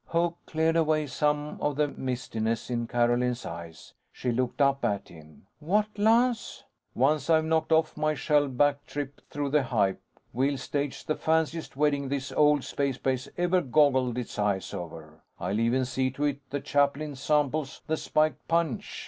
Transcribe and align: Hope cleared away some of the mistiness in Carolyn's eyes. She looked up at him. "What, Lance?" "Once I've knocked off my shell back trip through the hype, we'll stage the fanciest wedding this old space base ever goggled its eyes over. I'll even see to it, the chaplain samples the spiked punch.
Hope 0.07 0.39
cleared 0.47 0.75
away 0.75 1.05
some 1.05 1.61
of 1.61 1.75
the 1.75 1.87
mistiness 1.87 2.71
in 2.71 2.87
Carolyn's 2.87 3.45
eyes. 3.45 3.93
She 4.11 4.31
looked 4.31 4.59
up 4.59 4.83
at 4.83 5.09
him. 5.09 5.45
"What, 5.59 5.85
Lance?" 5.95 6.63
"Once 6.95 7.29
I've 7.29 7.45
knocked 7.45 7.71
off 7.71 7.95
my 7.95 8.15
shell 8.15 8.47
back 8.47 8.87
trip 8.87 9.21
through 9.29 9.51
the 9.51 9.61
hype, 9.61 10.01
we'll 10.33 10.57
stage 10.57 11.05
the 11.05 11.13
fanciest 11.13 11.75
wedding 11.77 12.09
this 12.09 12.31
old 12.31 12.63
space 12.63 12.97
base 12.97 13.29
ever 13.37 13.61
goggled 13.61 14.17
its 14.17 14.39
eyes 14.39 14.73
over. 14.73 15.21
I'll 15.39 15.59
even 15.59 15.85
see 15.85 16.09
to 16.09 16.23
it, 16.23 16.39
the 16.49 16.61
chaplain 16.61 17.15
samples 17.15 17.81
the 17.85 17.95
spiked 17.95 18.47
punch. 18.47 18.99